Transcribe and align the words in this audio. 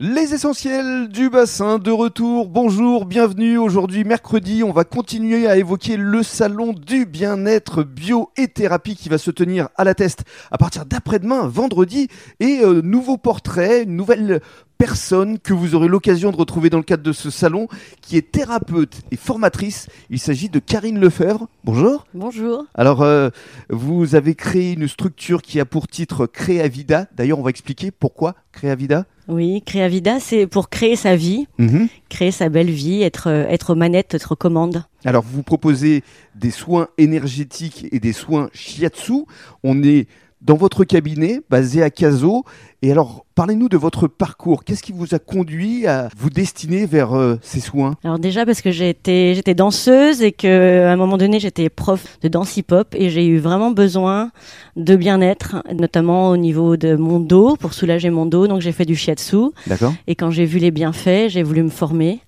Les 0.00 0.32
essentiels 0.32 1.08
du 1.08 1.28
bassin 1.28 1.80
de 1.80 1.90
retour. 1.90 2.48
Bonjour, 2.48 3.04
bienvenue. 3.04 3.58
Aujourd'hui, 3.58 4.04
mercredi, 4.04 4.62
on 4.62 4.70
va 4.70 4.84
continuer 4.84 5.48
à 5.48 5.56
évoquer 5.56 5.96
le 5.96 6.22
salon 6.22 6.72
du 6.72 7.04
bien-être 7.04 7.82
bio 7.82 8.30
et 8.36 8.46
thérapie 8.46 8.94
qui 8.94 9.08
va 9.08 9.18
se 9.18 9.32
tenir 9.32 9.70
à 9.74 9.82
la 9.82 9.96
test 9.96 10.22
à 10.52 10.56
partir 10.56 10.86
d'après-demain, 10.86 11.48
vendredi. 11.48 12.06
Et 12.38 12.60
euh, 12.62 12.80
nouveau 12.80 13.16
portrait, 13.16 13.82
une 13.82 13.96
nouvelle 13.96 14.40
personne 14.78 15.38
que 15.40 15.52
vous 15.52 15.74
aurez 15.74 15.88
l'occasion 15.88 16.30
de 16.30 16.36
retrouver 16.36 16.70
dans 16.70 16.78
le 16.78 16.84
cadre 16.84 17.02
de 17.02 17.12
ce 17.12 17.30
salon, 17.30 17.66
qui 18.00 18.16
est 18.16 18.30
thérapeute 18.30 19.00
et 19.10 19.16
formatrice. 19.16 19.88
Il 20.08 20.20
s'agit 20.20 20.48
de 20.48 20.60
Karine 20.60 21.00
Lefebvre. 21.00 21.48
Bonjour. 21.64 22.06
Bonjour. 22.14 22.64
Alors, 22.74 23.02
euh, 23.02 23.30
vous 23.68 24.14
avez 24.14 24.34
créé 24.36 24.72
une 24.74 24.86
structure 24.88 25.42
qui 25.42 25.58
a 25.58 25.64
pour 25.64 25.88
titre 25.88 26.26
Créavida. 26.26 27.06
D'ailleurs, 27.16 27.40
on 27.40 27.42
va 27.42 27.50
expliquer 27.50 27.90
pourquoi 27.90 28.36
Créavida. 28.52 29.04
Oui, 29.26 29.62
Créavida, 29.66 30.20
c'est 30.20 30.46
pour 30.46 30.70
créer 30.70 30.96
sa 30.96 31.16
vie, 31.16 31.46
Mhm. 31.58 31.88
créer 32.08 32.30
sa 32.30 32.48
belle 32.48 32.70
vie, 32.70 33.02
être, 33.02 33.26
euh, 33.28 33.44
être 33.48 33.70
aux 33.70 33.74
manettes, 33.74 34.14
être 34.14 34.32
aux 34.32 34.36
commandes. 34.36 34.84
Alors, 35.04 35.22
vous 35.22 35.42
proposez 35.42 36.02
des 36.34 36.50
soins 36.50 36.88
énergétiques 36.96 37.86
et 37.92 37.98
des 38.00 38.12
soins 38.14 38.48
shiatsu. 38.54 39.24
On 39.64 39.82
est 39.82 40.06
dans 40.40 40.56
votre 40.56 40.84
cabinet, 40.84 41.40
basé 41.50 41.82
à 41.82 41.90
Caso. 41.90 42.44
Et 42.80 42.92
alors, 42.92 43.26
parlez-nous 43.34 43.68
de 43.68 43.76
votre 43.76 44.06
parcours. 44.06 44.62
Qu'est-ce 44.62 44.82
qui 44.84 44.92
vous 44.92 45.14
a 45.14 45.18
conduit 45.18 45.86
à 45.88 46.08
vous 46.16 46.30
destiner 46.30 46.86
vers 46.86 47.12
euh, 47.12 47.36
ces 47.42 47.58
soins? 47.58 47.96
Alors 48.04 48.20
déjà 48.20 48.46
parce 48.46 48.62
que 48.62 48.70
j'étais 48.70 49.54
danseuse 49.54 50.22
et 50.22 50.30
que 50.30 50.84
à 50.84 50.92
un 50.92 50.96
moment 50.96 51.18
donné 51.18 51.40
j'étais 51.40 51.68
prof 51.68 52.18
de 52.22 52.28
danse 52.28 52.56
hip-hop 52.56 52.94
et 52.94 53.10
j'ai 53.10 53.26
eu 53.26 53.38
vraiment 53.38 53.72
besoin 53.72 54.30
de 54.76 54.94
bien-être, 54.94 55.56
notamment 55.74 56.30
au 56.30 56.36
niveau 56.36 56.76
de 56.76 56.94
mon 56.94 57.18
dos 57.18 57.56
pour 57.56 57.74
soulager 57.74 58.10
mon 58.10 58.26
dos. 58.26 58.46
Donc 58.46 58.60
j'ai 58.60 58.72
fait 58.72 58.84
du 58.84 58.94
shiatsu 58.94 59.50
D'accord 59.66 59.94
et 60.06 60.14
quand 60.14 60.30
j'ai 60.30 60.44
vu 60.44 60.58
les 60.58 60.70
bienfaits, 60.70 61.28
j'ai 61.28 61.42
voulu 61.42 61.64
me 61.64 61.70
former 61.70 62.20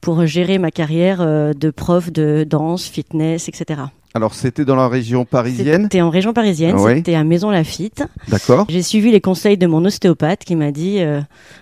pour 0.00 0.24
gérer 0.26 0.58
ma 0.58 0.70
carrière 0.70 1.20
euh, 1.20 1.52
de 1.52 1.70
prof 1.70 2.10
de 2.10 2.44
danse, 2.48 2.86
fitness, 2.86 3.48
etc. 3.48 3.82
Alors, 4.12 4.34
c'était 4.34 4.64
dans 4.64 4.74
la 4.74 4.88
région 4.88 5.24
parisienne. 5.24 5.84
C'était 5.84 6.00
en 6.00 6.10
région 6.10 6.32
parisienne, 6.32 6.76
c'était 6.78 7.14
à 7.14 7.22
Maison 7.22 7.50
Lafitte. 7.50 8.04
D'accord 8.28 8.66
J'ai 8.68 8.82
suivi 8.82 9.12
les 9.12 9.20
conseils 9.20 9.56
de 9.56 9.68
mon 9.68 9.84
ostéopathe 9.84 10.44
qui 10.44 10.56
m'a 10.56 10.72
dit 10.72 10.96
euh, 10.98 11.20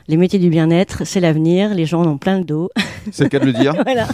les 0.08 0.16
métiers 0.16 0.38
du 0.38 0.48
bien-être, 0.48 1.02
c'est 1.04 1.20
l'avenir, 1.20 1.74
les 1.74 1.84
gens 1.84 2.00
en 2.00 2.08
ont 2.08 2.16
plein 2.16 2.38
le 2.38 2.44
dos. 2.44 2.70
C'est 3.12 3.24
le 3.24 3.28
cas 3.28 3.38
de 3.38 3.44
le 3.44 3.52
dire. 3.52 3.74
voilà. 3.84 4.08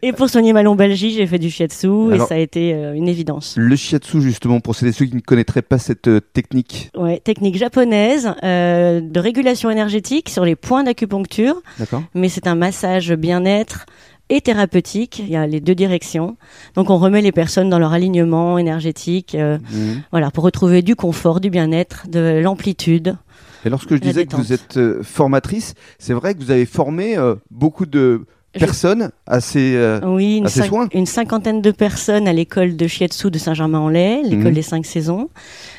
Et 0.00 0.12
pour 0.12 0.30
soigner 0.30 0.54
ma 0.54 0.62
lombalgie, 0.62 1.12
j'ai 1.12 1.26
fait 1.26 1.38
du 1.38 1.50
shiatsu 1.50 2.14
et 2.14 2.18
ça 2.20 2.34
a 2.34 2.38
été 2.38 2.72
euh, 2.72 2.94
une 2.94 3.08
évidence. 3.08 3.54
Le 3.58 3.76
shiatsu, 3.76 4.22
justement, 4.22 4.60
pour 4.60 4.74
ceux 4.74 4.90
qui 4.90 5.14
ne 5.14 5.20
connaîtraient 5.20 5.62
pas 5.62 5.78
cette 5.78 6.08
euh, 6.08 6.20
technique. 6.20 6.90
Ouais, 6.96 7.20
technique 7.20 7.58
japonaise 7.58 8.32
de 8.42 9.20
régulation 9.20 9.70
énergétique 9.70 10.30
sur 10.30 10.44
les 10.44 10.56
points 10.56 10.84
d'acupuncture, 10.84 11.60
D'accord 11.78 12.02
mais 12.14 12.28
c'est 12.28 12.46
un 12.46 12.54
massage 12.54 13.12
bien-être 13.12 13.86
et 14.28 14.40
thérapeutique. 14.40 15.18
Il 15.18 15.28
y 15.30 15.36
a 15.36 15.46
les 15.46 15.60
deux 15.60 15.74
directions. 15.74 16.36
Donc 16.74 16.90
on 16.90 16.98
remet 16.98 17.20
les 17.22 17.32
personnes 17.32 17.68
dans 17.70 17.78
leur 17.78 17.92
alignement 17.92 18.58
énergétique, 18.58 19.34
euh, 19.34 19.58
Mhm. 19.72 20.02
voilà, 20.10 20.30
pour 20.30 20.44
retrouver 20.44 20.82
du 20.82 20.96
confort, 20.96 21.40
du 21.40 21.50
bien-être, 21.50 22.06
de 22.08 22.40
l'amplitude. 22.42 23.16
Et 23.64 23.70
lorsque 23.70 23.90
je 23.94 24.00
disais 24.00 24.26
que 24.26 24.34
vous 24.36 24.52
êtes 24.52 24.76
euh, 24.76 25.02
formatrice, 25.02 25.74
c'est 25.98 26.14
vrai 26.14 26.34
que 26.34 26.42
vous 26.42 26.50
avez 26.50 26.66
formé 26.66 27.16
euh, 27.16 27.36
beaucoup 27.50 27.86
de 27.86 28.22
Je- 28.54 28.58
personnes 28.60 29.10
à 29.26 29.40
ces... 29.40 29.76
euh, 29.76 30.00
Oui, 30.04 30.38
une, 30.38 30.46
à 30.46 30.48
ces 30.48 30.62
soins 30.64 30.88
une 30.92 31.06
cinquantaine 31.06 31.62
de 31.62 31.70
personnes 31.70 32.26
à 32.26 32.32
l'école 32.32 32.76
de 32.76 32.86
Shiatsu 32.88 33.30
de 33.30 33.38
Saint-Germain-en-Laye, 33.38 34.24
l'école 34.24 34.48
Mhm. 34.48 34.52
des 34.54 34.62
cinq 34.62 34.84
saisons. 34.84 35.30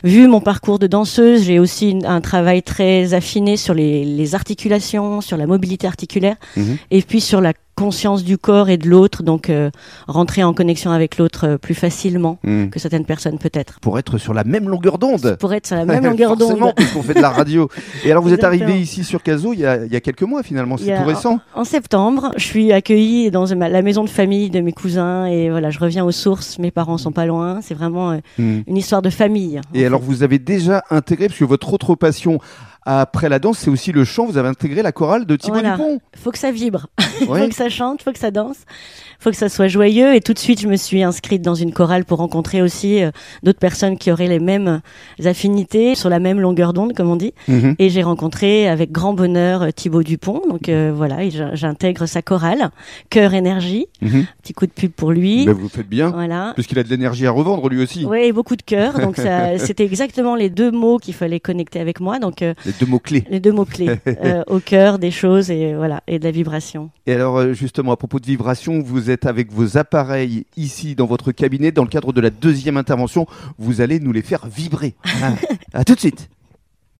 Vu 0.05 0.27
mon 0.27 0.39
parcours 0.39 0.79
de 0.79 0.87
danseuse, 0.87 1.43
j'ai 1.43 1.59
aussi 1.59 1.91
une- 1.91 2.05
un 2.05 2.21
travail 2.21 2.63
très 2.63 3.13
affiné 3.13 3.57
sur 3.57 3.73
les, 3.73 4.05
les 4.05 4.33
articulations, 4.33 5.19
sur 5.21 5.35
la 5.37 5.45
mobilité 5.45 5.85
articulaire, 5.85 6.37
Mhm. 6.55 6.77
et 6.89 7.01
puis 7.01 7.19
sur 7.21 7.41
la 7.41 7.51
conscience 7.75 8.23
du 8.23 8.37
corps 8.37 8.69
et 8.69 8.77
de 8.77 8.87
l'autre, 8.87 9.23
donc 9.23 9.49
euh, 9.49 9.69
rentrer 10.07 10.43
en 10.43 10.53
connexion 10.53 10.91
avec 10.91 11.17
l'autre 11.17 11.47
euh, 11.47 11.57
plus 11.57 11.73
facilement 11.75 12.37
Mhm. 12.43 12.69
que 12.69 12.79
certaines 12.79 13.05
personnes 13.05 13.37
peut-être. 13.39 13.79
Pour 13.81 13.97
être 13.99 14.17
sur 14.17 14.33
la 14.33 14.43
même 14.43 14.69
longueur 14.69 14.97
d'onde 14.97 15.37
Pour 15.39 15.53
être 15.53 15.67
sur 15.67 15.75
la 15.75 15.85
même 15.85 16.03
longueur 16.05 16.37
Forcément, 16.37 16.67
d'onde. 16.67 16.75
puisqu'on 16.75 17.01
fait 17.03 17.13
de 17.15 17.21
la 17.21 17.29
radio. 17.29 17.69
Et 18.05 18.11
alors, 18.11 18.23
vous 18.23 18.33
êtes 18.33 18.43
arrivé 18.43 18.79
ici 18.79 19.03
sur 19.03 19.23
Caso 19.23 19.53
il 19.53 19.59
y 19.59 19.65
a, 19.65 19.85
il 19.85 19.91
y 19.91 19.95
a 19.95 20.01
quelques 20.01 20.23
mois, 20.23 20.43
finalement. 20.43 20.77
C'est 20.77 20.95
tout 20.95 21.03
récent. 21.05 21.39
En 21.55 21.63
septembre, 21.63 22.31
je 22.37 22.43
suis 22.43 22.71
accueillie 22.71 23.31
dans 23.31 23.45
la 23.45 23.81
maison 23.81 24.03
de 24.03 24.09
famille 24.09 24.49
de 24.49 24.59
mes 24.61 24.71
cousins 24.73 25.25
et 25.25 25.49
voilà, 25.49 25.69
je 25.69 25.79
reviens 25.79 26.05
aux 26.05 26.11
sources. 26.11 26.59
Mes 26.59 26.71
parents 26.71 26.97
sont 26.97 27.11
pas 27.11 27.25
loin. 27.25 27.59
C'est 27.61 27.73
vraiment 27.73 28.11
euh, 28.11 28.17
Mhm. 28.37 28.63
une 28.67 28.77
histoire 28.77 29.01
de 29.01 29.09
famille. 29.09 29.59
Et 29.73 29.79
fait. 29.79 29.85
alors, 29.85 30.01
vous 30.01 30.23
avez 30.23 30.39
déjà 30.39 30.83
intégré, 30.89 31.27
parce 31.27 31.39
que 31.39 31.45
votre 31.45 31.73
autre 31.73 31.95
passion 31.95 32.39
après 32.85 33.29
la 33.29 33.39
danse, 33.39 33.59
c'est 33.59 33.69
aussi 33.69 33.91
le 33.91 34.03
chant. 34.05 34.25
Vous 34.25 34.37
avez 34.37 34.49
intégré 34.49 34.81
la 34.81 34.91
chorale 34.91 35.25
de 35.25 35.35
Thibaut 35.35 35.53
Voilà. 35.53 35.71
Dupont. 35.77 35.99
faut 36.15 36.31
que 36.31 36.37
ça 36.37 36.51
vibre, 36.51 36.87
Ouais. 37.27 37.41
faut 37.43 37.47
que 37.49 37.55
ça 37.55 37.69
chante, 37.69 38.01
faut 38.03 38.11
que 38.11 38.19
ça 38.19 38.31
danse, 38.31 38.57
faut 39.19 39.29
que 39.29 39.35
ça 39.37 39.49
soit 39.49 39.67
joyeux. 39.67 40.15
Et 40.15 40.21
tout 40.21 40.33
de 40.33 40.39
suite, 40.39 40.59
je 40.61 40.67
me 40.67 40.75
suis 40.75 41.01
inscrite 41.03 41.41
dans 41.41 41.55
une 41.55 41.71
chorale 41.73 42.05
pour 42.05 42.17
rencontrer 42.19 42.61
aussi 42.61 43.03
euh, 43.03 43.11
d'autres 43.43 43.59
personnes 43.59 43.97
qui 43.97 44.11
auraient 44.11 44.27
les 44.27 44.39
mêmes 44.39 44.81
affinités, 45.25 45.95
sur 45.95 46.09
la 46.09 46.19
même 46.19 46.39
longueur 46.39 46.73
d'onde, 46.73 46.93
comme 46.93 47.09
on 47.09 47.15
dit. 47.15 47.33
Mhm. 47.47 47.75
Et 47.79 47.89
j'ai 47.89 48.03
rencontré 48.03 48.67
avec 48.67 48.91
grand 48.91 49.13
bonheur 49.13 49.63
euh, 49.63 49.69
Thibaut 49.71 50.03
Dupont. 50.03 50.41
Donc 50.49 50.69
euh, 50.69 50.91
voilà, 50.95 51.17
j'intègre 51.53 52.05
sa 52.05 52.21
chorale, 52.21 52.69
Cœur 53.09 53.33
Énergie. 53.33 53.87
Mhm. 54.01 54.25
Petit 54.41 54.53
coup 54.53 54.65
de 54.65 54.71
pub 54.71 54.91
pour 54.91 55.11
lui. 55.11 55.45
Ben, 55.45 55.53
vous 55.53 55.69
faites 55.69 55.87
bien, 55.87 56.09
Voilà. 56.09 56.51
puisqu'il 56.55 56.79
a 56.79 56.83
de 56.83 56.89
l'énergie 56.89 57.25
à 57.27 57.31
revendre 57.31 57.69
lui 57.69 57.81
aussi. 57.81 58.05
Et 58.17 58.31
beaucoup 58.31 58.55
de 58.55 58.61
cœur. 58.61 58.99
Donc 58.99 59.15
ça, 59.17 59.57
c'était 59.57 59.85
exactement 59.85 60.35
les 60.35 60.49
deux 60.49 60.71
mots 60.71 60.97
qu'il 60.97 61.13
fallait 61.13 61.39
connecter 61.39 61.79
avec 61.79 61.99
moi. 61.99 62.19
Donc 62.19 62.41
euh, 62.41 62.53
Les 62.79 62.85
deux 62.85 62.91
mots-clés. 62.91 63.23
les 63.29 63.39
deux 63.39 63.51
mots 63.51 63.65
clés 63.65 63.89
euh, 64.07 64.43
au 64.47 64.59
cœur 64.59 64.99
des 64.99 65.11
choses 65.11 65.51
et 65.51 65.73
voilà 65.75 66.01
et 66.07 66.19
de 66.19 66.23
la 66.23 66.31
vibration. 66.31 66.89
Et 67.05 67.13
alors, 67.13 67.37
euh, 67.37 67.53
justement, 67.53 67.91
à 67.91 67.97
propos 67.97 68.19
de 68.19 68.25
vibration, 68.25 68.81
vous 68.81 69.09
êtes 69.09 69.25
avec 69.25 69.51
vos 69.51 69.77
appareils 69.77 70.45
ici 70.57 70.95
dans 70.95 71.05
votre 71.05 71.31
cabinet. 71.31 71.71
Dans 71.71 71.83
le 71.83 71.89
cadre 71.89 72.13
de 72.13 72.21
la 72.21 72.29
deuxième 72.29 72.77
intervention, 72.77 73.25
vous 73.57 73.81
allez 73.81 73.99
nous 73.99 74.11
les 74.11 74.21
faire 74.21 74.47
vibrer. 74.47 74.95
Ah. 75.21 75.33
à 75.73 75.83
tout 75.85 75.95
de 75.95 75.99
suite. 75.99 76.27